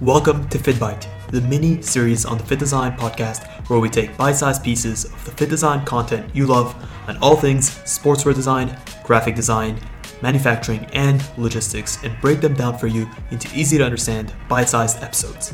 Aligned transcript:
Welcome 0.00 0.48
to 0.50 0.58
FittBite, 0.58 1.08
the 1.32 1.40
mini 1.40 1.82
series 1.82 2.24
on 2.24 2.38
the 2.38 2.44
FittDesign 2.44 2.96
podcast 2.96 3.68
where 3.68 3.80
we 3.80 3.90
take 3.90 4.16
bite 4.16 4.36
sized 4.36 4.62
pieces 4.62 5.06
of 5.06 5.24
the 5.24 5.32
FittDesign 5.32 5.84
content 5.84 6.32
you 6.36 6.46
love 6.46 6.72
on 7.08 7.16
all 7.16 7.34
things 7.34 7.70
sportswear 7.80 8.32
design, 8.32 8.78
graphic 9.02 9.34
design, 9.34 9.76
manufacturing, 10.22 10.84
and 10.92 11.28
logistics 11.36 12.00
and 12.04 12.16
break 12.20 12.40
them 12.40 12.54
down 12.54 12.78
for 12.78 12.86
you 12.86 13.10
into 13.32 13.52
easy 13.58 13.76
to 13.76 13.84
understand 13.84 14.32
bite 14.48 14.68
sized 14.68 15.02
episodes. 15.02 15.52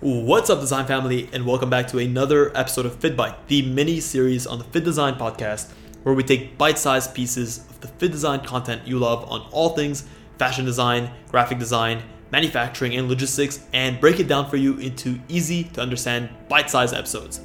What's 0.00 0.50
up, 0.50 0.58
design 0.58 0.86
family, 0.86 1.28
and 1.32 1.46
welcome 1.46 1.70
back 1.70 1.86
to 1.88 1.98
another 1.98 2.50
episode 2.56 2.86
of 2.86 2.98
FittBite, 2.98 3.36
the 3.46 3.62
mini 3.70 4.00
series 4.00 4.48
on 4.48 4.58
the 4.58 4.64
FittDesign 4.64 5.16
podcast 5.16 5.70
where 6.02 6.14
we 6.14 6.24
take 6.24 6.58
bite 6.58 6.78
sized 6.78 7.14
pieces 7.14 7.58
of 7.70 7.80
the 7.82 7.88
FittDesign 7.88 8.44
content 8.44 8.84
you 8.84 8.98
love 8.98 9.30
on 9.30 9.42
all 9.52 9.76
things 9.76 10.08
fashion 10.40 10.64
design, 10.64 11.10
graphic 11.30 11.58
design, 11.58 12.02
manufacturing, 12.32 12.96
and 12.96 13.10
logistics, 13.10 13.60
and 13.74 14.00
break 14.00 14.20
it 14.20 14.26
down 14.26 14.48
for 14.48 14.56
you 14.56 14.78
into 14.78 15.20
easy 15.28 15.64
to 15.64 15.82
understand 15.82 16.30
bite 16.48 16.70
sized 16.70 16.94
episodes. 16.94 17.42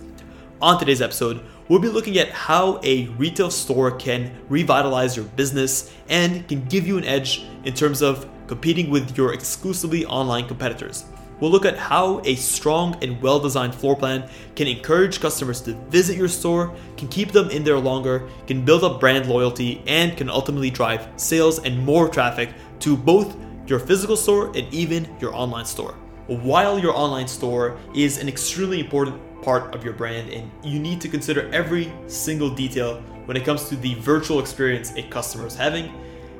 On 0.61 0.79
today's 0.79 1.01
episode, 1.01 1.43
we'll 1.67 1.79
be 1.79 1.89
looking 1.89 2.17
at 2.17 2.29
how 2.29 2.79
a 2.83 3.07
retail 3.17 3.51
store 3.51 3.91
can 3.91 4.31
revitalize 4.47 5.17
your 5.17 5.25
business 5.25 5.93
and 6.07 6.47
can 6.47 6.63
give 6.67 6.87
you 6.87 6.97
an 6.97 7.03
edge 7.03 7.43
in 7.65 7.73
terms 7.73 8.01
of 8.01 8.29
competing 8.47 8.89
with 8.89 9.17
your 9.17 9.33
exclusively 9.33 10.05
online 10.05 10.47
competitors. 10.47 11.03
We'll 11.39 11.51
look 11.51 11.65
at 11.65 11.77
how 11.77 12.21
a 12.23 12.35
strong 12.35 12.95
and 13.03 13.21
well 13.21 13.39
designed 13.39 13.75
floor 13.75 13.95
plan 13.95 14.29
can 14.55 14.67
encourage 14.67 15.19
customers 15.19 15.59
to 15.61 15.73
visit 15.89 16.15
your 16.15 16.29
store, 16.29 16.73
can 16.95 17.09
keep 17.09 17.33
them 17.33 17.49
in 17.49 17.63
there 17.63 17.77
longer, 17.77 18.29
can 18.47 18.63
build 18.63 18.85
up 18.85 19.01
brand 19.01 19.27
loyalty, 19.27 19.83
and 19.85 20.15
can 20.15 20.29
ultimately 20.29 20.69
drive 20.69 21.09
sales 21.17 21.59
and 21.59 21.77
more 21.77 22.07
traffic 22.07 22.51
to 22.79 22.95
both 22.97 23.35
your 23.67 23.79
physical 23.79 24.15
store 24.15 24.47
and 24.55 24.71
even 24.73 25.07
your 25.19 25.33
online 25.35 25.65
store. 25.65 25.95
While 26.27 26.79
your 26.79 26.95
online 26.95 27.27
store 27.27 27.77
is 27.93 28.17
an 28.17 28.27
extremely 28.27 28.79
important 28.79 29.19
part 29.41 29.75
of 29.75 29.83
your 29.83 29.93
brand, 29.93 30.31
and 30.31 30.49
you 30.63 30.79
need 30.79 30.99
to 31.01 31.07
consider 31.07 31.49
every 31.51 31.91
single 32.07 32.49
detail 32.49 33.01
when 33.25 33.37
it 33.37 33.45
comes 33.45 33.69
to 33.69 33.75
the 33.75 33.93
virtual 33.95 34.39
experience 34.39 34.91
a 34.95 35.03
customer 35.03 35.45
is 35.45 35.55
having, 35.55 35.91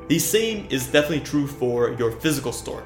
the 0.08 0.20
same 0.20 0.68
is 0.70 0.88
definitely 0.88 1.22
true 1.22 1.48
for 1.48 1.94
your 1.94 2.12
physical 2.12 2.52
store. 2.52 2.84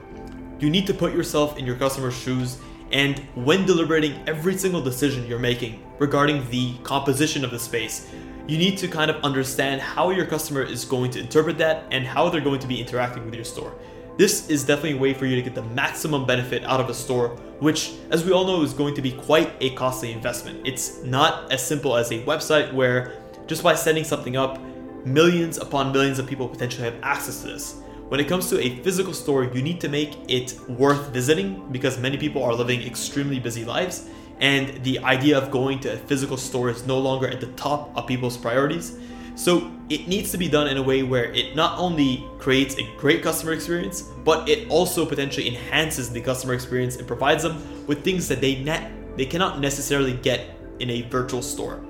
You 0.60 0.70
need 0.70 0.88
to 0.88 0.94
put 0.94 1.14
yourself 1.14 1.58
in 1.58 1.66
your 1.66 1.76
customer's 1.76 2.18
shoes, 2.18 2.58
and 2.92 3.20
when 3.36 3.66
deliberating 3.66 4.22
every 4.28 4.58
single 4.58 4.82
decision 4.82 5.26
you're 5.28 5.40
making 5.40 5.84
regarding 6.00 6.50
the 6.50 6.78
composition 6.84 7.46
of 7.46 7.52
the 7.52 7.60
space, 7.60 8.10
you 8.50 8.58
need 8.58 8.80
to 8.80 8.88
kind 8.88 9.12
of 9.12 9.24
understand 9.24 9.80
how 9.80 10.10
your 10.10 10.26
customer 10.26 10.64
is 10.64 10.84
going 10.84 11.12
to 11.12 11.20
interpret 11.20 11.56
that 11.60 11.84
and 11.92 12.04
how 12.04 12.30
they're 12.30 12.42
going 12.42 12.60
to 12.60 12.66
be 12.66 12.82
interacting 12.82 13.24
with 13.24 13.36
your 13.36 13.44
store. 13.44 13.76
This 14.18 14.50
is 14.50 14.66
definitely 14.66 14.98
a 14.98 15.02
way 15.02 15.14
for 15.14 15.28
you 15.28 15.36
to 15.36 15.42
get 15.44 15.54
the 15.54 15.62
maximum 15.62 16.26
benefit 16.26 16.64
out 16.64 16.80
of 16.80 16.90
a 16.90 16.94
store, 16.96 17.30
which, 17.60 17.94
as 18.10 18.26
we 18.26 18.32
all 18.32 18.48
know, 18.48 18.64
is 18.64 18.74
going 18.74 18.96
to 18.96 19.04
be 19.04 19.12
quite 19.12 19.54
a 19.62 19.70
costly 19.76 20.12
investment. 20.12 20.66
It's 20.66 21.04
not 21.04 21.52
as 21.52 21.66
simple 21.66 21.96
as 21.96 22.12
a 22.12 22.24
website 22.24 22.74
where 22.74 23.22
just 23.46 23.62
by 23.62 23.76
setting 23.76 24.04
something 24.04 24.36
up, 24.36 24.60
millions 25.06 25.60
upon 25.60 25.92
millions 25.92 26.18
of 26.18 26.26
people 26.26 26.50
potentially 26.50 26.86
have 26.86 26.96
access 27.04 27.42
to 27.42 27.50
this. 27.50 27.76
When 28.08 28.20
it 28.20 28.28
comes 28.28 28.50
to 28.50 28.60
a 28.60 28.78
physical 28.78 29.14
store, 29.14 29.44
you 29.44 29.62
need 29.62 29.80
to 29.82 29.90
make 29.90 30.18
it 30.28 30.60
worth 30.68 31.10
visiting 31.10 31.72
because 31.72 32.00
many 32.00 32.18
people 32.18 32.44
are 32.44 32.56
living 32.56 32.82
extremely 32.82 33.40
busy 33.40 33.64
lives 33.64 34.10
and 34.40 34.84
the 34.84 35.00
idea 35.00 35.38
of 35.38 35.52
going 35.52 35.80
to 35.82 35.94
a 35.94 35.98
physical 35.98 36.38
store 36.38 36.70
is 36.70 36.86
no 36.86 36.98
longer 36.98 37.28
at 37.28 37.40
the 37.40 37.48
top 37.54 37.96
of 37.98 38.08
people's 38.08 38.38
priorities. 38.38 38.98
So 39.36 39.72
it 39.90 40.08
needs 40.08 40.32
to 40.32 40.38
be 40.38 40.50
done 40.50 40.68
in 40.68 40.78
a 40.78 40.84
way 40.84 41.04
where 41.04 41.32
it 41.34 41.56
not 41.56 41.80
only 41.80 42.28
creates 42.40 42.78
a 42.78 42.84
great 42.98 43.24
customer 43.24 43.54
experience, 43.54 44.02
but 44.02 44.50
it 44.50 44.70
also 44.70 45.06
potentially 45.06 45.48
enhances 45.48 46.10
the 46.10 46.22
customer 46.22 46.54
experience 46.54 46.98
and 46.98 47.08
provides 47.08 47.44
them 47.44 47.86
with 47.88 48.04
things 48.04 48.28
that 48.28 48.42
they 48.42 48.62
net 48.64 48.92
they 49.20 49.26
cannot 49.26 49.60
necessarily 49.60 50.14
get 50.14 50.56
in 50.80 50.90
a 50.90 51.02
virtual 51.02 51.42
store. 51.42 51.82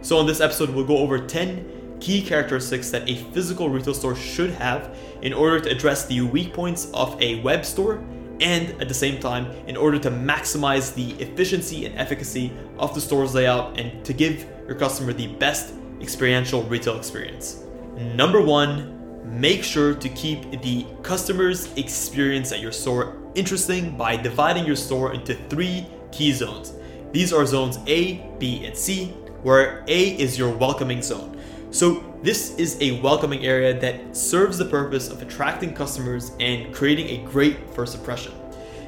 So 0.00 0.18
in 0.18 0.26
this 0.26 0.40
episode, 0.40 0.70
we'll 0.70 0.84
go 0.84 0.98
over 0.98 1.16
10 1.16 1.98
key 2.00 2.20
characteristics 2.20 2.90
that 2.90 3.08
a 3.08 3.14
physical 3.32 3.68
retail 3.68 3.94
store 3.94 4.16
should 4.16 4.50
have 4.50 4.96
in 5.22 5.32
order 5.32 5.60
to 5.60 5.70
address 5.70 6.06
the 6.06 6.20
weak 6.22 6.52
points 6.52 6.90
of 6.92 7.20
a 7.22 7.40
web 7.42 7.64
store 7.64 8.02
and 8.40 8.80
at 8.80 8.88
the 8.88 8.94
same 8.94 9.20
time 9.20 9.46
in 9.66 9.76
order 9.76 9.98
to 9.98 10.10
maximize 10.10 10.94
the 10.94 11.12
efficiency 11.22 11.86
and 11.86 11.98
efficacy 11.98 12.52
of 12.78 12.94
the 12.94 13.00
store's 13.00 13.34
layout 13.34 13.78
and 13.78 14.04
to 14.04 14.12
give 14.12 14.46
your 14.66 14.76
customer 14.76 15.12
the 15.12 15.28
best 15.36 15.74
experiential 16.00 16.62
retail 16.64 16.96
experience. 16.96 17.64
Number 17.96 18.40
one, 18.40 18.98
make 19.40 19.62
sure 19.62 19.94
to 19.94 20.08
keep 20.10 20.62
the 20.62 20.86
customer's 21.02 21.72
experience 21.76 22.52
at 22.52 22.60
your 22.60 22.72
store 22.72 23.16
interesting 23.34 23.96
by 23.96 24.16
dividing 24.16 24.66
your 24.66 24.76
store 24.76 25.14
into 25.14 25.34
three 25.48 25.86
key 26.10 26.32
zones. 26.32 26.74
These 27.12 27.32
are 27.32 27.44
zones 27.46 27.78
A, 27.86 28.14
B, 28.38 28.64
and 28.64 28.76
C, 28.76 29.06
where 29.42 29.84
A 29.88 30.18
is 30.18 30.38
your 30.38 30.50
welcoming 30.50 31.02
zone. 31.02 31.38
So, 31.72 32.04
this 32.22 32.54
is 32.56 32.76
a 32.82 33.00
welcoming 33.00 33.46
area 33.46 33.72
that 33.80 34.14
serves 34.14 34.58
the 34.58 34.66
purpose 34.66 35.08
of 35.08 35.22
attracting 35.22 35.72
customers 35.72 36.32
and 36.38 36.72
creating 36.74 37.08
a 37.08 37.24
great 37.26 37.74
first 37.74 37.94
impression. 37.94 38.34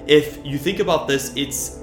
If 0.07 0.45
you 0.45 0.59
think 0.59 0.81
about 0.81 1.09
this, 1.09 1.33
it's 1.35 1.79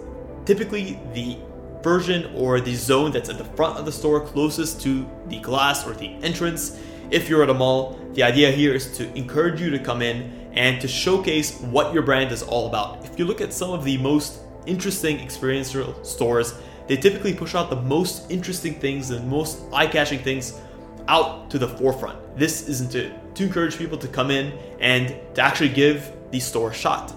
typically 0.45 0.99
the 1.15 1.39
version 1.81 2.31
or 2.35 2.61
the 2.61 2.75
zone 2.75 3.09
that's 3.09 3.29
at 3.29 3.39
the 3.39 3.43
front 3.43 3.79
of 3.79 3.85
the 3.85 3.91
store 3.91 4.21
closest 4.21 4.79
to 4.81 5.09
the 5.25 5.39
glass 5.39 5.87
or 5.87 5.93
the 5.93 6.09
entrance. 6.21 6.79
If 7.09 7.27
you're 7.27 7.41
at 7.41 7.49
a 7.49 7.55
mall, 7.55 7.99
the 8.13 8.21
idea 8.21 8.51
here 8.51 8.75
is 8.75 8.95
to 8.97 9.11
encourage 9.17 9.59
you 9.59 9.71
to 9.71 9.79
come 9.79 10.03
in 10.03 10.51
and 10.53 10.79
to 10.81 10.87
showcase 10.87 11.59
what 11.61 11.95
your 11.95 12.03
brand 12.03 12.31
is 12.31 12.43
all 12.43 12.67
about. 12.67 13.03
If 13.03 13.17
you 13.17 13.25
look 13.25 13.41
at 13.41 13.53
some 13.53 13.71
of 13.71 13.83
the 13.83 13.97
most 13.97 14.41
interesting 14.67 15.19
experiential 15.19 16.03
stores, 16.03 16.53
they 16.85 16.95
typically 16.95 17.33
push 17.33 17.55
out 17.55 17.71
the 17.71 17.81
most 17.81 18.29
interesting 18.29 18.75
things 18.75 19.09
and 19.09 19.27
most 19.27 19.63
eye 19.73 19.87
catching 19.87 20.19
things 20.19 20.61
out 21.11 21.49
to 21.49 21.59
the 21.59 21.67
forefront. 21.67 22.17
This 22.37 22.67
isn't 22.69 22.91
to, 22.93 23.11
to 23.35 23.43
encourage 23.43 23.77
people 23.77 23.97
to 23.97 24.07
come 24.07 24.31
in 24.31 24.57
and 24.79 25.09
to 25.35 25.41
actually 25.41 25.69
give 25.69 26.11
the 26.31 26.39
store 26.39 26.71
a 26.71 26.73
shot. 26.73 27.13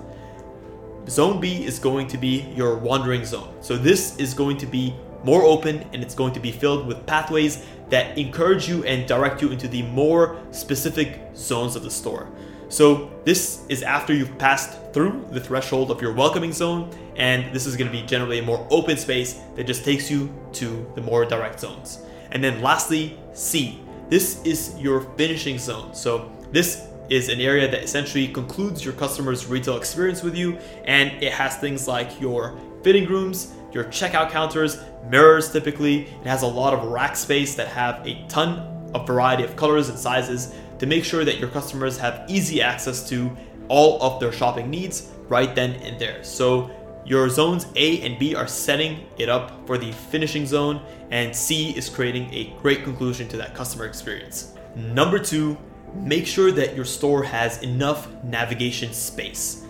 Zone 1.08 1.40
B 1.40 1.64
is 1.64 1.78
going 1.78 2.08
to 2.08 2.18
be 2.18 2.40
your 2.56 2.76
wandering 2.76 3.24
zone. 3.24 3.54
So 3.60 3.76
this 3.76 4.16
is 4.16 4.34
going 4.34 4.56
to 4.58 4.66
be 4.66 4.94
more 5.22 5.44
open 5.44 5.84
and 5.92 6.02
it's 6.02 6.14
going 6.14 6.32
to 6.32 6.40
be 6.40 6.50
filled 6.50 6.86
with 6.86 7.06
pathways 7.06 7.64
that 7.90 8.18
encourage 8.18 8.68
you 8.68 8.84
and 8.84 9.06
direct 9.06 9.40
you 9.40 9.50
into 9.50 9.68
the 9.68 9.82
more 9.82 10.42
specific 10.50 11.20
zones 11.36 11.76
of 11.76 11.82
the 11.82 11.90
store. 11.90 12.28
So 12.68 13.12
this 13.24 13.64
is 13.68 13.82
after 13.82 14.12
you've 14.12 14.36
passed 14.38 14.92
through 14.92 15.26
the 15.30 15.40
threshold 15.40 15.90
of 15.92 16.02
your 16.02 16.12
welcoming 16.12 16.52
zone 16.52 16.90
and 17.16 17.54
this 17.54 17.66
is 17.66 17.76
going 17.76 17.90
to 17.90 17.96
be 17.96 18.04
generally 18.04 18.40
a 18.40 18.42
more 18.42 18.66
open 18.70 18.96
space 18.96 19.34
that 19.54 19.66
just 19.66 19.84
takes 19.84 20.10
you 20.10 20.34
to 20.54 20.90
the 20.96 21.00
more 21.00 21.24
direct 21.24 21.60
zones. 21.60 22.00
And 22.32 22.42
then 22.42 22.60
lastly, 22.60 23.16
C. 23.32 23.80
This 24.08 24.42
is 24.44 24.78
your 24.78 25.00
finishing 25.16 25.58
zone. 25.58 25.94
So 25.94 26.30
this 26.52 26.86
is 27.08 27.28
an 27.28 27.40
area 27.40 27.70
that 27.70 27.82
essentially 27.82 28.28
concludes 28.28 28.84
your 28.84 28.94
customer's 28.94 29.46
retail 29.46 29.76
experience 29.76 30.22
with 30.22 30.36
you, 30.36 30.58
and 30.84 31.22
it 31.22 31.32
has 31.32 31.56
things 31.56 31.88
like 31.88 32.20
your 32.20 32.58
fitting 32.82 33.06
rooms, 33.06 33.52
your 33.72 33.84
checkout 33.84 34.30
counters, 34.30 34.78
mirrors 35.10 35.50
typically. 35.50 36.02
It 36.02 36.26
has 36.26 36.42
a 36.42 36.46
lot 36.46 36.74
of 36.74 36.84
rack 36.84 37.16
space 37.16 37.54
that 37.56 37.68
have 37.68 38.06
a 38.06 38.24
ton 38.28 38.58
of 38.94 39.06
variety 39.06 39.42
of 39.42 39.56
colors 39.56 39.88
and 39.88 39.98
sizes 39.98 40.54
to 40.78 40.86
make 40.86 41.04
sure 41.04 41.24
that 41.24 41.38
your 41.38 41.48
customers 41.48 41.98
have 41.98 42.24
easy 42.28 42.62
access 42.62 43.08
to 43.08 43.34
all 43.68 44.00
of 44.02 44.20
their 44.20 44.32
shopping 44.32 44.70
needs 44.70 45.10
right 45.28 45.54
then 45.54 45.72
and 45.82 45.98
there. 45.98 46.22
So 46.22 46.70
your 47.04 47.28
zones 47.28 47.66
A 47.76 48.00
and 48.02 48.18
B 48.18 48.34
are 48.34 48.46
setting 48.46 49.06
it 49.18 49.28
up 49.28 49.66
for 49.66 49.78
the 49.78 49.92
finishing 49.92 50.46
zone, 50.46 50.80
and 51.10 51.34
C 51.34 51.76
is 51.76 51.88
creating 51.88 52.32
a 52.32 52.54
great 52.60 52.82
conclusion 52.84 53.28
to 53.28 53.36
that 53.36 53.54
customer 53.54 53.84
experience. 53.84 54.54
Number 54.74 55.18
two, 55.18 55.58
make 55.94 56.26
sure 56.26 56.50
that 56.52 56.74
your 56.74 56.84
store 56.84 57.22
has 57.22 57.62
enough 57.62 58.08
navigation 58.24 58.92
space. 58.92 59.64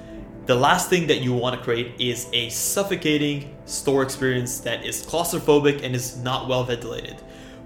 The 0.46 0.54
last 0.54 0.90
thing 0.90 1.06
that 1.06 1.22
you 1.22 1.32
want 1.32 1.56
to 1.56 1.62
create 1.62 1.98
is 1.98 2.28
a 2.32 2.50
suffocating 2.50 3.56
store 3.64 4.02
experience 4.02 4.60
that 4.60 4.84
is 4.84 5.04
claustrophobic 5.04 5.82
and 5.82 5.94
is 5.94 6.18
not 6.18 6.48
well 6.48 6.64
ventilated. 6.64 7.16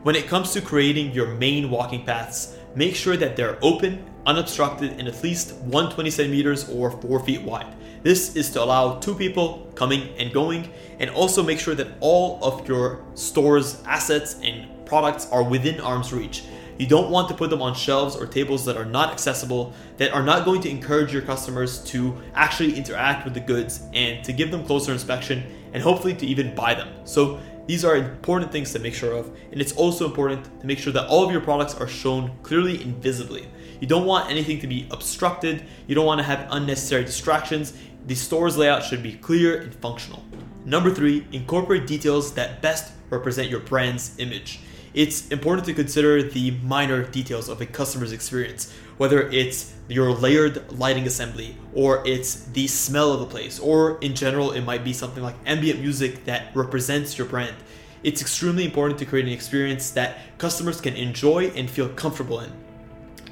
When 0.04 0.14
it 0.14 0.28
comes 0.28 0.52
to 0.52 0.60
creating 0.60 1.10
your 1.10 1.26
main 1.26 1.70
walking 1.70 2.04
paths, 2.04 2.56
make 2.76 2.94
sure 2.94 3.16
that 3.16 3.34
they're 3.34 3.58
open, 3.62 4.04
unobstructed, 4.26 4.92
and 4.92 5.08
at 5.08 5.22
least 5.24 5.54
120 5.56 6.08
centimeters 6.10 6.68
or 6.68 6.92
4 6.92 7.18
feet 7.24 7.42
wide. 7.42 7.74
This 8.04 8.36
is 8.36 8.48
to 8.50 8.62
allow 8.62 9.00
two 9.00 9.16
people 9.16 9.70
coming 9.74 10.10
and 10.16 10.32
going, 10.32 10.72
and 11.00 11.10
also 11.10 11.42
make 11.42 11.58
sure 11.58 11.74
that 11.74 11.88
all 11.98 12.38
of 12.44 12.68
your 12.68 13.04
store's 13.14 13.82
assets 13.86 14.36
and 14.44 14.68
products 14.86 15.26
are 15.32 15.42
within 15.42 15.80
arm's 15.80 16.12
reach. 16.12 16.44
You 16.78 16.86
don't 16.86 17.10
want 17.10 17.28
to 17.30 17.34
put 17.34 17.50
them 17.50 17.60
on 17.60 17.74
shelves 17.74 18.14
or 18.14 18.24
tables 18.24 18.64
that 18.66 18.76
are 18.76 18.84
not 18.84 19.10
accessible, 19.10 19.74
that 19.96 20.12
are 20.12 20.22
not 20.22 20.44
going 20.44 20.60
to 20.60 20.70
encourage 20.70 21.12
your 21.12 21.22
customers 21.22 21.82
to 21.86 22.16
actually 22.34 22.76
interact 22.76 23.24
with 23.24 23.34
the 23.34 23.40
goods 23.40 23.82
and 23.92 24.24
to 24.24 24.32
give 24.32 24.52
them 24.52 24.64
closer 24.64 24.92
inspection 24.92 25.42
and 25.72 25.82
hopefully 25.82 26.14
to 26.14 26.24
even 26.24 26.54
buy 26.54 26.74
them. 26.74 26.88
So 27.04 27.40
these 27.68 27.84
are 27.84 27.96
important 27.96 28.50
things 28.50 28.72
to 28.72 28.78
make 28.78 28.94
sure 28.94 29.12
of, 29.12 29.30
and 29.52 29.60
it's 29.60 29.72
also 29.72 30.06
important 30.06 30.60
to 30.62 30.66
make 30.66 30.78
sure 30.78 30.90
that 30.94 31.06
all 31.06 31.22
of 31.22 31.30
your 31.30 31.42
products 31.42 31.74
are 31.74 31.86
shown 31.86 32.34
clearly 32.42 32.82
and 32.82 32.96
visibly. 32.96 33.46
You 33.78 33.86
don't 33.86 34.06
want 34.06 34.30
anything 34.30 34.58
to 34.60 34.66
be 34.66 34.88
obstructed, 34.90 35.66
you 35.86 35.94
don't 35.94 36.06
want 36.06 36.18
to 36.18 36.24
have 36.24 36.48
unnecessary 36.50 37.04
distractions. 37.04 37.74
The 38.06 38.14
store's 38.14 38.56
layout 38.56 38.84
should 38.84 39.02
be 39.02 39.12
clear 39.12 39.60
and 39.60 39.74
functional. 39.74 40.24
Number 40.64 40.90
three, 40.90 41.26
incorporate 41.30 41.86
details 41.86 42.32
that 42.34 42.62
best 42.62 42.90
represent 43.10 43.50
your 43.50 43.60
brand's 43.60 44.18
image. 44.18 44.60
It's 44.98 45.28
important 45.28 45.64
to 45.66 45.74
consider 45.74 46.24
the 46.24 46.50
minor 46.64 47.04
details 47.04 47.48
of 47.48 47.60
a 47.60 47.66
customer's 47.66 48.10
experience, 48.10 48.74
whether 48.96 49.30
it's 49.30 49.72
your 49.86 50.10
layered 50.10 50.72
lighting 50.72 51.06
assembly, 51.06 51.56
or 51.72 52.02
it's 52.04 52.46
the 52.46 52.66
smell 52.66 53.12
of 53.12 53.20
the 53.20 53.26
place, 53.26 53.60
or 53.60 53.98
in 54.00 54.16
general, 54.16 54.50
it 54.50 54.62
might 54.62 54.82
be 54.82 54.92
something 54.92 55.22
like 55.22 55.36
ambient 55.46 55.78
music 55.78 56.24
that 56.24 56.50
represents 56.52 57.16
your 57.16 57.28
brand. 57.28 57.54
It's 58.02 58.20
extremely 58.20 58.64
important 58.64 58.98
to 58.98 59.06
create 59.06 59.26
an 59.26 59.30
experience 59.30 59.92
that 59.92 60.36
customers 60.36 60.80
can 60.80 60.94
enjoy 60.94 61.52
and 61.54 61.70
feel 61.70 61.90
comfortable 61.90 62.40
in. 62.40 62.50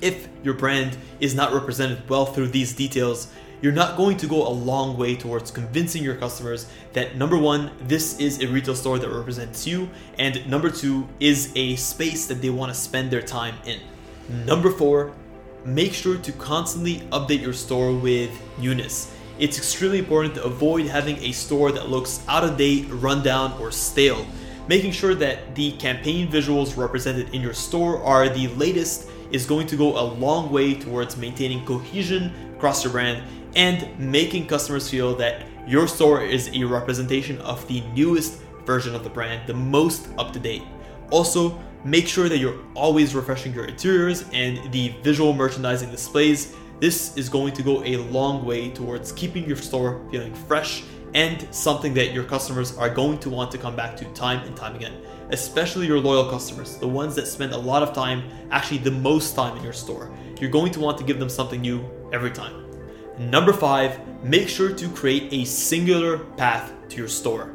If 0.01 0.29
your 0.45 0.55
brand 0.55 0.97
is 1.19 1.35
not 1.35 1.53
represented 1.53 2.09
well 2.09 2.27
through 2.27 2.51
these 2.51 2.75
details, 2.75 3.27
you're 3.61 3.73
not 3.73 3.97
going 3.97 4.17
to 4.19 4.27
go 4.27 4.47
a 4.47 4.51
long 4.51 4.97
way 4.97 5.17
towards 5.17 5.51
convincing 5.51 6.03
your 6.03 6.17
customers 6.17 6.67
that 6.93 7.17
number 7.17 7.39
one, 7.39 7.71
this 7.83 8.19
is 8.19 8.43
a 8.43 8.47
retail 8.47 8.75
store 8.75 8.99
that 8.99 9.09
represents 9.09 9.67
you, 9.67 9.89
and 10.19 10.47
number 10.49 10.71
two, 10.71 11.09
is 11.21 11.53
a 11.57 11.77
space 11.77 12.27
that 12.27 12.43
they 12.43 12.51
want 12.51 12.73
to 12.73 12.79
spend 12.79 13.11
their 13.11 13.23
time 13.23 13.55
in. 13.65 13.81
Number 14.45 14.71
four, 14.71 15.13
make 15.65 15.95
sure 15.95 16.19
to 16.19 16.33
constantly 16.33 17.01
update 17.13 17.41
your 17.41 17.53
store 17.53 17.93
with 17.93 18.31
newness. 18.59 19.15
It's 19.39 19.59
extremely 19.59 19.99
important 19.99 20.35
to 20.37 20.45
avoid 20.45 20.87
having 20.87 21.17
a 21.19 21.33
store 21.33 21.71
that 21.73 21.89
looks 21.89 22.25
out 22.29 22.45
of 22.45 22.57
date, 22.57 22.87
rundown, 22.91 23.53
or 23.61 23.71
stale. 23.71 24.27
Making 24.69 24.93
sure 24.93 25.15
that 25.15 25.55
the 25.55 25.73
campaign 25.73 26.29
visuals 26.29 26.77
represented 26.77 27.35
in 27.35 27.41
your 27.41 27.53
store 27.53 28.03
are 28.03 28.29
the 28.29 28.49
latest 28.49 29.09
is 29.31 29.47
going 29.47 29.67
to 29.69 29.77
go 29.77 29.99
a 29.99 30.05
long 30.05 30.51
way 30.51 30.75
towards 30.75 31.17
maintaining 31.17 31.65
cohesion 31.65 32.33
across 32.57 32.83
your 32.83 32.93
brand 32.93 33.23
and 33.57 33.99
making 33.99 34.47
customers 34.47 34.89
feel 34.89 35.17
that 35.17 35.47
your 35.67 35.89
store 35.89 36.23
is 36.23 36.51
a 36.55 36.63
representation 36.63 37.39
of 37.39 37.67
the 37.67 37.81
newest 37.95 38.41
version 38.65 38.95
of 38.95 39.03
the 39.03 39.11
brand, 39.11 39.47
the 39.47 39.55
most 39.55 40.09
up 40.19 40.33
to 40.33 40.39
date. 40.39 40.63
Also, 41.11 41.59
make 41.83 42.07
sure 42.07 42.29
that 42.29 42.39
you're 42.39 42.61
always 42.75 43.15
refreshing 43.15 43.55
your 43.55 43.65
interiors 43.65 44.25
and 44.33 44.71
the 44.73 44.95
visual 45.03 45.33
merchandising 45.33 45.91
displays. 45.91 46.55
This 46.81 47.17
is 47.17 47.29
going 47.31 47.55
to 47.55 47.63
go 47.63 47.83
a 47.85 47.97
long 47.97 48.45
way 48.45 48.71
towards 48.71 49.11
keeping 49.13 49.45
your 49.47 49.57
store 49.57 50.07
feeling 50.11 50.35
fresh 50.35 50.85
and 51.15 51.49
something 51.55 51.95
that 51.95 52.13
your 52.13 52.25
customers 52.25 52.77
are 52.77 52.91
going 52.91 53.19
to 53.21 53.31
want 53.31 53.51
to 53.53 53.59
come 53.59 53.75
back 53.75 53.97
to 53.97 54.05
time 54.13 54.47
and 54.47 54.55
time 54.55 54.77
again, 54.77 55.01
especially 55.31 55.87
your 55.87 55.99
loyal 55.99 56.29
customers, 56.29 56.77
the 56.77 56.87
ones 56.87 57.15
that 57.15 57.27
spend 57.27 57.53
a 57.53 57.59
lot 57.59 57.83
of 57.83 57.95
time, 57.95 58.29
actually 58.51 58.79
the 58.79 58.91
most 58.91 59.35
time 59.35 59.57
in 59.57 59.65
your 59.65 59.73
store. 59.73 60.15
You're 60.39 60.51
going 60.51 60.73
to 60.73 60.81
want 60.81 60.99
to 60.99 61.05
give 61.05 61.19
them 61.19 61.31
something 61.31 61.63
new 61.63 61.89
every 62.13 62.31
time. 62.31 62.66
Number 63.19 63.55
five, 63.55 63.99
make 64.23 64.47
sure 64.47 64.73
to 64.75 64.89
create 64.91 65.33
a 65.33 65.45
singular 65.47 66.19
path 66.19 66.73
to 66.91 66.97
your 66.99 67.09
store. 67.09 67.47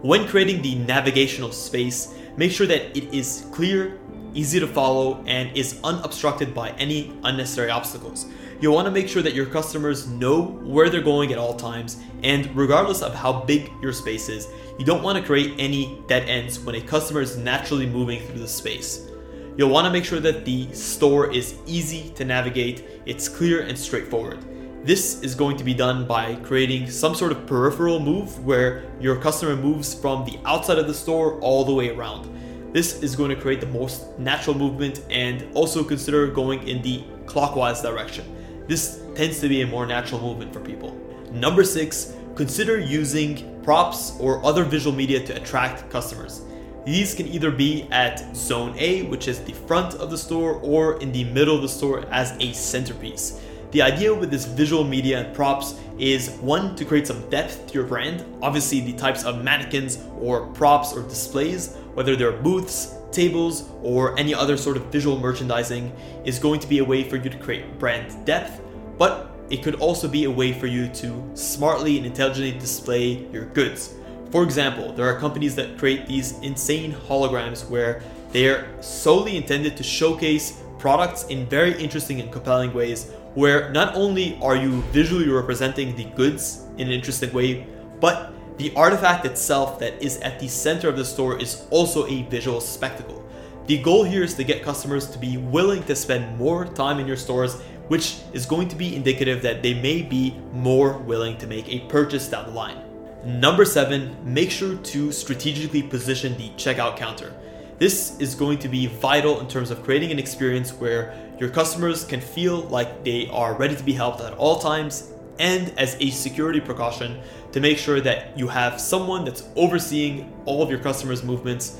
When 0.00 0.28
creating 0.28 0.62
the 0.62 0.76
navigational 0.76 1.50
space, 1.50 2.14
make 2.36 2.52
sure 2.52 2.68
that 2.68 2.96
it 2.96 3.12
is 3.12 3.46
clear, 3.50 3.98
easy 4.32 4.60
to 4.60 4.66
follow, 4.68 5.24
and 5.26 5.56
is 5.56 5.80
unobstructed 5.82 6.54
by 6.54 6.70
any 6.72 7.18
unnecessary 7.24 7.70
obstacles. 7.70 8.26
You'll 8.60 8.74
want 8.74 8.86
to 8.86 8.92
make 8.92 9.08
sure 9.08 9.22
that 9.22 9.34
your 9.34 9.46
customers 9.46 10.06
know 10.06 10.42
where 10.42 10.88
they're 10.88 11.00
going 11.00 11.32
at 11.32 11.38
all 11.38 11.54
times, 11.54 11.96
and 12.22 12.54
regardless 12.56 13.02
of 13.02 13.12
how 13.12 13.44
big 13.44 13.72
your 13.82 13.92
space 13.92 14.28
is, 14.28 14.46
you 14.78 14.84
don't 14.84 15.02
want 15.02 15.18
to 15.18 15.24
create 15.24 15.56
any 15.58 16.00
dead 16.06 16.28
ends 16.28 16.60
when 16.60 16.76
a 16.76 16.80
customer 16.80 17.22
is 17.22 17.36
naturally 17.36 17.86
moving 17.86 18.20
through 18.20 18.38
the 18.38 18.46
space. 18.46 19.08
You'll 19.56 19.70
want 19.70 19.86
to 19.86 19.92
make 19.92 20.04
sure 20.04 20.20
that 20.20 20.44
the 20.44 20.72
store 20.72 21.32
is 21.32 21.56
easy 21.66 22.10
to 22.10 22.24
navigate, 22.24 22.84
it's 23.04 23.28
clear 23.28 23.62
and 23.62 23.76
straightforward. 23.76 24.44
This 24.88 25.22
is 25.22 25.34
going 25.34 25.58
to 25.58 25.64
be 25.64 25.74
done 25.74 26.06
by 26.06 26.36
creating 26.36 26.90
some 26.90 27.14
sort 27.14 27.30
of 27.30 27.46
peripheral 27.46 28.00
move 28.00 28.42
where 28.42 28.90
your 28.98 29.16
customer 29.16 29.54
moves 29.54 29.92
from 29.92 30.24
the 30.24 30.38
outside 30.46 30.78
of 30.78 30.86
the 30.86 30.94
store 30.94 31.38
all 31.40 31.62
the 31.62 31.74
way 31.74 31.90
around. 31.90 32.26
This 32.72 33.02
is 33.02 33.14
going 33.14 33.28
to 33.28 33.36
create 33.36 33.60
the 33.60 33.66
most 33.66 34.18
natural 34.18 34.56
movement 34.56 35.02
and 35.10 35.46
also 35.52 35.84
consider 35.84 36.26
going 36.28 36.66
in 36.66 36.80
the 36.80 37.04
clockwise 37.26 37.82
direction. 37.82 38.34
This 38.66 39.02
tends 39.14 39.40
to 39.40 39.48
be 39.50 39.60
a 39.60 39.66
more 39.66 39.84
natural 39.84 40.22
movement 40.22 40.54
for 40.54 40.60
people. 40.60 40.98
Number 41.32 41.64
six, 41.64 42.14
consider 42.34 42.78
using 42.78 43.62
props 43.62 44.16
or 44.18 44.42
other 44.42 44.64
visual 44.64 44.96
media 44.96 45.22
to 45.26 45.36
attract 45.36 45.90
customers. 45.90 46.40
These 46.86 47.14
can 47.14 47.26
either 47.26 47.50
be 47.50 47.86
at 47.90 48.34
zone 48.34 48.74
A, 48.78 49.02
which 49.02 49.28
is 49.28 49.40
the 49.40 49.52
front 49.52 49.96
of 49.96 50.10
the 50.10 50.16
store, 50.16 50.54
or 50.62 50.98
in 51.02 51.12
the 51.12 51.24
middle 51.24 51.56
of 51.56 51.60
the 51.60 51.68
store 51.68 52.06
as 52.10 52.34
a 52.40 52.54
centerpiece. 52.54 53.38
The 53.70 53.82
idea 53.82 54.14
with 54.14 54.30
this 54.30 54.46
visual 54.46 54.82
media 54.82 55.20
and 55.20 55.34
props 55.34 55.74
is 55.98 56.30
one, 56.40 56.74
to 56.76 56.86
create 56.86 57.06
some 57.06 57.28
depth 57.28 57.66
to 57.66 57.74
your 57.74 57.84
brand. 57.84 58.24
Obviously, 58.40 58.80
the 58.80 58.94
types 58.94 59.24
of 59.24 59.44
mannequins 59.44 59.98
or 60.18 60.46
props 60.46 60.94
or 60.94 61.02
displays, 61.02 61.74
whether 61.92 62.16
they're 62.16 62.32
booths, 62.32 62.94
tables, 63.12 63.68
or 63.82 64.18
any 64.18 64.34
other 64.34 64.56
sort 64.56 64.78
of 64.78 64.86
visual 64.86 65.18
merchandising, 65.18 65.92
is 66.24 66.38
going 66.38 66.60
to 66.60 66.66
be 66.66 66.78
a 66.78 66.84
way 66.84 67.06
for 67.06 67.16
you 67.16 67.28
to 67.28 67.38
create 67.38 67.78
brand 67.78 68.24
depth, 68.24 68.62
but 68.96 69.32
it 69.50 69.62
could 69.62 69.74
also 69.76 70.08
be 70.08 70.24
a 70.24 70.30
way 70.30 70.52
for 70.52 70.66
you 70.66 70.88
to 70.88 71.30
smartly 71.34 71.98
and 71.98 72.06
intelligently 72.06 72.58
display 72.58 73.26
your 73.32 73.46
goods. 73.46 73.94
For 74.30 74.42
example, 74.44 74.92
there 74.92 75.06
are 75.06 75.18
companies 75.18 75.54
that 75.56 75.76
create 75.76 76.06
these 76.06 76.38
insane 76.40 76.92
holograms 76.92 77.68
where 77.68 78.02
they 78.32 78.48
are 78.48 78.66
solely 78.82 79.36
intended 79.36 79.76
to 79.76 79.82
showcase 79.82 80.62
products 80.78 81.24
in 81.24 81.46
very 81.46 81.72
interesting 81.82 82.20
and 82.20 82.30
compelling 82.30 82.72
ways 82.72 83.10
where 83.38 83.70
not 83.70 83.94
only 83.94 84.36
are 84.42 84.56
you 84.56 84.82
visually 84.90 85.28
representing 85.28 85.94
the 85.94 86.02
goods 86.16 86.64
in 86.76 86.88
an 86.88 86.92
interesting 86.92 87.32
way, 87.32 87.64
but 88.00 88.32
the 88.56 88.74
artifact 88.74 89.24
itself 89.24 89.78
that 89.78 89.94
is 90.02 90.16
at 90.22 90.40
the 90.40 90.48
center 90.48 90.88
of 90.88 90.96
the 90.96 91.04
store 91.04 91.40
is 91.40 91.64
also 91.70 92.04
a 92.08 92.22
visual 92.22 92.60
spectacle. 92.60 93.24
The 93.66 93.80
goal 93.80 94.02
here 94.02 94.24
is 94.24 94.34
to 94.34 94.42
get 94.42 94.64
customers 94.64 95.08
to 95.10 95.18
be 95.20 95.36
willing 95.36 95.84
to 95.84 95.94
spend 95.94 96.36
more 96.36 96.64
time 96.64 96.98
in 96.98 97.06
your 97.06 97.16
stores, 97.16 97.60
which 97.86 98.16
is 98.32 98.44
going 98.44 98.66
to 98.70 98.74
be 98.74 98.96
indicative 98.96 99.40
that 99.42 99.62
they 99.62 99.74
may 99.74 100.02
be 100.02 100.36
more 100.52 100.98
willing 100.98 101.38
to 101.38 101.46
make 101.46 101.68
a 101.68 101.86
purchase 101.86 102.26
down 102.26 102.46
the 102.46 102.50
line. 102.50 102.82
Number 103.24 103.64
seven, 103.64 104.16
make 104.24 104.50
sure 104.50 104.74
to 104.74 105.12
strategically 105.12 105.84
position 105.84 106.36
the 106.36 106.48
checkout 106.56 106.96
counter. 106.96 107.32
This 107.78 108.18
is 108.18 108.34
going 108.34 108.58
to 108.58 108.68
be 108.68 108.86
vital 108.86 109.38
in 109.38 109.46
terms 109.46 109.70
of 109.70 109.84
creating 109.84 110.10
an 110.10 110.18
experience 110.18 110.72
where 110.72 111.14
your 111.38 111.48
customers 111.48 112.04
can 112.04 112.20
feel 112.20 112.62
like 112.62 113.04
they 113.04 113.28
are 113.28 113.54
ready 113.54 113.76
to 113.76 113.84
be 113.84 113.92
helped 113.92 114.20
at 114.20 114.34
all 114.34 114.58
times 114.58 115.12
and 115.38 115.72
as 115.78 115.96
a 116.00 116.10
security 116.10 116.60
precaution 116.60 117.20
to 117.52 117.60
make 117.60 117.78
sure 117.78 118.00
that 118.00 118.36
you 118.36 118.48
have 118.48 118.80
someone 118.80 119.24
that's 119.24 119.44
overseeing 119.54 120.32
all 120.44 120.60
of 120.60 120.70
your 120.70 120.80
customers' 120.80 121.22
movements 121.22 121.78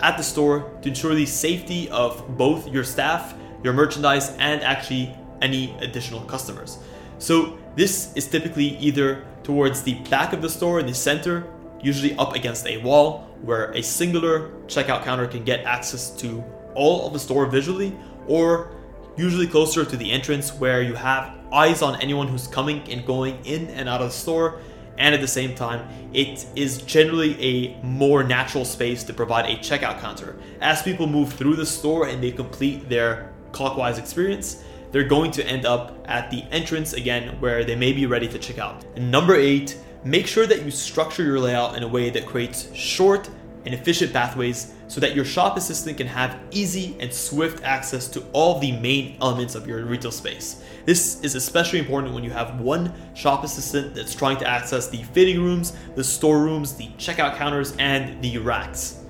at 0.00 0.16
the 0.16 0.24
store 0.24 0.72
to 0.82 0.88
ensure 0.88 1.14
the 1.14 1.24
safety 1.26 1.88
of 1.90 2.36
both 2.36 2.66
your 2.68 2.82
staff, 2.82 3.34
your 3.62 3.72
merchandise, 3.72 4.30
and 4.38 4.62
actually 4.62 5.14
any 5.40 5.76
additional 5.78 6.20
customers. 6.22 6.78
So, 7.20 7.58
this 7.76 8.12
is 8.16 8.26
typically 8.26 8.76
either 8.78 9.24
towards 9.44 9.82
the 9.82 9.94
back 10.10 10.32
of 10.32 10.42
the 10.42 10.50
store 10.50 10.80
in 10.80 10.86
the 10.86 10.94
center, 10.94 11.46
usually 11.82 12.16
up 12.16 12.34
against 12.34 12.66
a 12.66 12.78
wall, 12.78 13.28
where 13.42 13.70
a 13.72 13.82
singular 13.82 14.50
checkout 14.66 15.04
counter 15.04 15.26
can 15.26 15.44
get 15.44 15.64
access 15.64 16.10
to 16.16 16.42
all 16.74 17.06
of 17.06 17.12
the 17.12 17.18
store 17.18 17.46
visually, 17.46 17.96
or 18.26 18.74
usually 19.16 19.46
closer 19.46 19.84
to 19.84 19.96
the 19.96 20.10
entrance 20.10 20.52
where 20.54 20.82
you 20.82 20.94
have 20.94 21.34
eyes 21.52 21.82
on 21.82 22.00
anyone 22.00 22.28
who's 22.28 22.46
coming 22.46 22.80
and 22.90 23.04
going 23.04 23.44
in 23.44 23.68
and 23.68 23.88
out 23.88 24.00
of 24.00 24.08
the 24.08 24.14
store. 24.14 24.60
And 24.96 25.14
at 25.14 25.20
the 25.20 25.28
same 25.28 25.54
time, 25.54 25.88
it 26.12 26.44
is 26.56 26.82
generally 26.82 27.40
a 27.40 27.80
more 27.82 28.24
natural 28.24 28.64
space 28.64 29.04
to 29.04 29.14
provide 29.14 29.46
a 29.46 29.56
checkout 29.58 30.00
counter. 30.00 30.36
As 30.60 30.82
people 30.82 31.06
move 31.06 31.32
through 31.32 31.54
the 31.54 31.66
store 31.66 32.08
and 32.08 32.20
they 32.22 32.32
complete 32.32 32.88
their 32.88 33.32
clockwise 33.52 33.98
experience, 33.98 34.64
they're 34.90 35.04
going 35.04 35.30
to 35.32 35.46
end 35.46 35.66
up 35.66 36.04
at 36.06 36.30
the 36.30 36.42
entrance 36.50 36.94
again 36.94 37.40
where 37.40 37.62
they 37.64 37.76
may 37.76 37.92
be 37.92 38.06
ready 38.06 38.26
to 38.26 38.38
check 38.38 38.58
out. 38.58 38.84
And 38.96 39.10
number 39.10 39.36
eight, 39.36 39.78
make 40.04 40.26
sure 40.26 40.46
that 40.46 40.62
you 40.62 40.70
structure 40.70 41.24
your 41.24 41.40
layout 41.40 41.76
in 41.76 41.82
a 41.82 41.88
way 41.88 42.10
that 42.10 42.26
creates 42.26 42.72
short 42.74 43.28
and 43.64 43.74
efficient 43.74 44.12
pathways 44.12 44.72
so 44.86 45.00
that 45.00 45.14
your 45.14 45.24
shop 45.24 45.56
assistant 45.56 45.98
can 45.98 46.06
have 46.06 46.38
easy 46.50 46.96
and 47.00 47.12
swift 47.12 47.62
access 47.62 48.08
to 48.08 48.24
all 48.32 48.58
the 48.58 48.72
main 48.72 49.16
elements 49.20 49.54
of 49.54 49.66
your 49.66 49.84
retail 49.84 50.10
space. 50.10 50.62
This 50.86 51.22
is 51.22 51.34
especially 51.34 51.78
important 51.78 52.14
when 52.14 52.24
you 52.24 52.30
have 52.30 52.60
one 52.60 52.94
shop 53.14 53.44
assistant 53.44 53.94
that's 53.94 54.14
trying 54.14 54.38
to 54.38 54.48
access 54.48 54.88
the 54.88 55.02
fitting 55.12 55.42
rooms, 55.42 55.76
the 55.94 56.04
storerooms, 56.04 56.74
the 56.74 56.88
checkout 56.98 57.36
counters, 57.36 57.76
and 57.78 58.22
the 58.22 58.38
racks. 58.38 59.00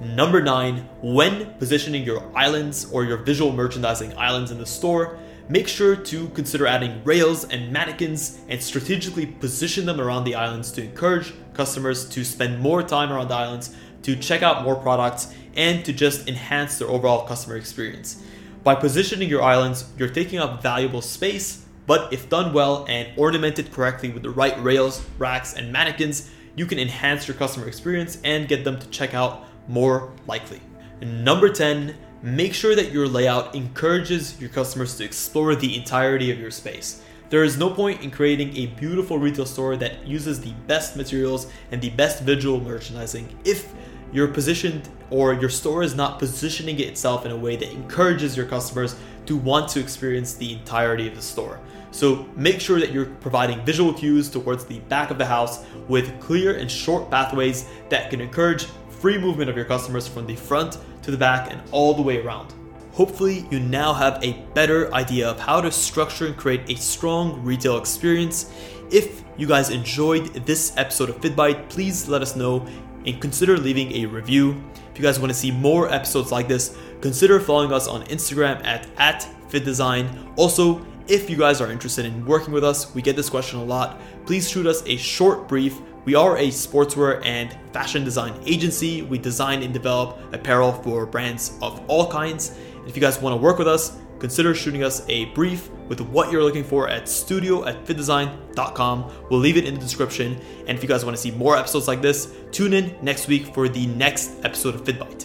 Number 0.00 0.42
nine, 0.42 0.88
when 1.02 1.54
positioning 1.54 2.04
your 2.04 2.22
islands 2.36 2.90
or 2.92 3.04
your 3.04 3.16
visual 3.16 3.52
merchandising 3.52 4.16
islands 4.16 4.50
in 4.50 4.58
the 4.58 4.66
store, 4.66 5.18
make 5.48 5.68
sure 5.68 5.94
to 5.94 6.28
consider 6.30 6.66
adding 6.66 7.02
rails 7.04 7.44
and 7.44 7.72
mannequins 7.72 8.40
and 8.48 8.62
strategically 8.62 9.26
position 9.26 9.86
them 9.86 10.00
around 10.00 10.24
the 10.24 10.34
islands 10.34 10.70
to 10.72 10.82
encourage 10.82 11.32
customers 11.52 12.08
to 12.08 12.24
spend 12.24 12.60
more 12.60 12.82
time 12.82 13.12
around 13.12 13.28
the 13.28 13.34
islands 13.34 13.74
to 14.02 14.16
check 14.16 14.42
out 14.42 14.64
more 14.64 14.76
products 14.76 15.34
and 15.54 15.84
to 15.84 15.92
just 15.92 16.28
enhance 16.28 16.78
their 16.78 16.88
overall 16.88 17.26
customer 17.26 17.56
experience. 17.56 18.22
By 18.62 18.74
positioning 18.74 19.28
your 19.28 19.42
islands, 19.42 19.84
you're 19.98 20.08
taking 20.08 20.38
up 20.38 20.62
valuable 20.62 21.02
space, 21.02 21.64
but 21.86 22.12
if 22.12 22.30
done 22.30 22.52
well 22.52 22.86
and 22.88 23.08
ornamented 23.18 23.72
correctly 23.72 24.10
with 24.10 24.22
the 24.22 24.30
right 24.30 24.60
rails, 24.62 25.04
racks, 25.18 25.54
and 25.54 25.70
mannequins, 25.70 26.30
you 26.56 26.66
can 26.66 26.78
enhance 26.78 27.28
your 27.28 27.36
customer 27.36 27.66
experience 27.66 28.18
and 28.24 28.48
get 28.48 28.64
them 28.64 28.78
to 28.78 28.86
check 28.88 29.12
out 29.12 29.44
more 29.68 30.12
likely. 30.26 30.60
Number 31.00 31.50
10, 31.50 31.94
make 32.24 32.54
sure 32.54 32.74
that 32.74 32.90
your 32.90 33.06
layout 33.06 33.54
encourages 33.54 34.40
your 34.40 34.48
customers 34.48 34.96
to 34.96 35.04
explore 35.04 35.54
the 35.54 35.76
entirety 35.76 36.30
of 36.30 36.40
your 36.40 36.50
space. 36.50 37.02
There 37.28 37.44
is 37.44 37.58
no 37.58 37.68
point 37.68 38.00
in 38.00 38.10
creating 38.10 38.56
a 38.56 38.66
beautiful 38.66 39.18
retail 39.18 39.44
store 39.44 39.76
that 39.76 40.06
uses 40.06 40.40
the 40.40 40.52
best 40.66 40.96
materials 40.96 41.48
and 41.70 41.82
the 41.82 41.90
best 41.90 42.22
visual 42.22 42.60
merchandising 42.60 43.28
if 43.44 43.70
you're 44.10 44.28
positioned 44.28 44.88
or 45.10 45.34
your 45.34 45.50
store 45.50 45.82
is 45.82 45.94
not 45.94 46.18
positioning 46.18 46.80
itself 46.80 47.26
in 47.26 47.30
a 47.30 47.36
way 47.36 47.56
that 47.56 47.70
encourages 47.72 48.38
your 48.38 48.46
customers 48.46 48.96
to 49.26 49.36
want 49.36 49.68
to 49.68 49.80
experience 49.80 50.32
the 50.32 50.54
entirety 50.54 51.06
of 51.06 51.14
the 51.14 51.20
store. 51.20 51.60
So 51.90 52.26
make 52.36 52.58
sure 52.58 52.80
that 52.80 52.90
you're 52.90 53.06
providing 53.06 53.62
visual 53.66 53.92
cues 53.92 54.30
towards 54.30 54.64
the 54.64 54.78
back 54.80 55.10
of 55.10 55.18
the 55.18 55.26
house 55.26 55.62
with 55.88 56.18
clear 56.20 56.56
and 56.56 56.70
short 56.70 57.10
pathways 57.10 57.68
that 57.90 58.08
can 58.08 58.22
encourage 58.22 58.66
free 59.04 59.18
movement 59.18 59.50
of 59.50 59.56
your 59.56 59.66
customers 59.66 60.08
from 60.08 60.26
the 60.26 60.34
front 60.34 60.78
to 61.04 61.10
the 61.10 61.16
back 61.16 61.52
and 61.52 61.60
all 61.70 61.94
the 61.94 62.02
way 62.02 62.20
around. 62.20 62.52
Hopefully, 62.92 63.46
you 63.50 63.58
now 63.60 63.92
have 63.92 64.22
a 64.22 64.32
better 64.54 64.92
idea 64.94 65.28
of 65.28 65.40
how 65.40 65.60
to 65.60 65.70
structure 65.70 66.26
and 66.26 66.36
create 66.36 66.70
a 66.70 66.76
strong 66.76 67.42
retail 67.42 67.76
experience. 67.76 68.52
If 68.90 69.24
you 69.36 69.46
guys 69.46 69.70
enjoyed 69.70 70.32
this 70.46 70.72
episode 70.76 71.10
of 71.10 71.20
FittBite, 71.20 71.68
please 71.68 72.08
let 72.08 72.22
us 72.22 72.36
know 72.36 72.66
and 73.04 73.20
consider 73.20 73.56
leaving 73.56 73.92
a 73.92 74.06
review. 74.06 74.62
If 74.92 74.98
you 74.98 75.02
guys 75.02 75.18
want 75.18 75.32
to 75.32 75.38
see 75.38 75.50
more 75.50 75.92
episodes 75.92 76.30
like 76.30 76.46
this, 76.46 76.76
consider 77.00 77.40
following 77.40 77.72
us 77.72 77.88
on 77.88 78.04
Instagram 78.04 78.64
at, 78.64 78.86
at 78.96 79.28
FittDesign. 79.48 80.32
Also, 80.36 80.86
if 81.08 81.28
you 81.28 81.36
guys 81.36 81.60
are 81.60 81.70
interested 81.70 82.06
in 82.06 82.24
working 82.24 82.54
with 82.54 82.64
us, 82.64 82.94
we 82.94 83.02
get 83.02 83.16
this 83.16 83.28
question 83.28 83.58
a 83.58 83.64
lot. 83.64 84.00
Please 84.24 84.48
shoot 84.48 84.66
us 84.66 84.82
a 84.86 84.96
short 84.96 85.48
brief. 85.48 85.80
We 86.04 86.14
are 86.14 86.36
a 86.36 86.48
sportswear 86.48 87.24
and 87.24 87.56
fashion 87.72 88.04
design 88.04 88.38
agency. 88.44 89.00
We 89.00 89.16
design 89.16 89.62
and 89.62 89.72
develop 89.72 90.18
apparel 90.34 90.72
for 90.72 91.06
brands 91.06 91.56
of 91.62 91.82
all 91.88 92.10
kinds. 92.10 92.58
If 92.86 92.94
you 92.94 93.00
guys 93.00 93.20
want 93.22 93.32
to 93.32 93.40
work 93.42 93.58
with 93.58 93.68
us, 93.68 93.96
consider 94.18 94.54
shooting 94.54 94.84
us 94.84 95.02
a 95.08 95.26
brief 95.26 95.70
with 95.88 96.02
what 96.02 96.30
you're 96.30 96.42
looking 96.42 96.62
for 96.62 96.90
at 96.90 97.08
studio 97.08 97.64
at 97.64 97.86
fittdesign.com. 97.86 99.10
We'll 99.30 99.40
leave 99.40 99.56
it 99.56 99.64
in 99.64 99.74
the 99.74 99.80
description. 99.80 100.38
And 100.66 100.76
if 100.76 100.82
you 100.82 100.88
guys 100.88 101.06
want 101.06 101.16
to 101.16 101.22
see 101.22 101.30
more 101.30 101.56
episodes 101.56 101.88
like 101.88 102.02
this, 102.02 102.34
tune 102.52 102.74
in 102.74 102.94
next 103.00 103.26
week 103.26 103.54
for 103.54 103.66
the 103.68 103.86
next 103.86 104.44
episode 104.44 104.74
of 104.74 104.84
FittBite. 104.84 105.24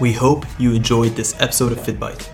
We 0.00 0.12
hope 0.12 0.46
you 0.58 0.72
enjoyed 0.72 1.14
this 1.14 1.38
episode 1.40 1.72
of 1.72 1.78
FittBite. 1.78 2.28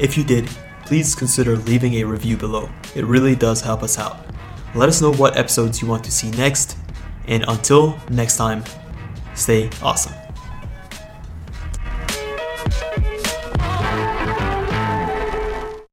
If 0.00 0.18
you 0.18 0.24
did, 0.24 0.48
please 0.84 1.14
consider 1.14 1.56
leaving 1.56 1.94
a 1.94 2.04
review 2.04 2.36
below. 2.36 2.68
It 2.96 3.04
really 3.04 3.36
does 3.36 3.60
help 3.60 3.84
us 3.84 3.98
out. 3.98 4.27
Let 4.74 4.88
us 4.88 5.00
know 5.00 5.12
what 5.12 5.36
episodes 5.36 5.80
you 5.80 5.88
want 5.88 6.04
to 6.04 6.10
see 6.10 6.30
next. 6.32 6.76
And 7.26 7.44
until 7.48 7.98
next 8.10 8.36
time, 8.36 8.64
stay 9.34 9.70
awesome. 9.82 10.27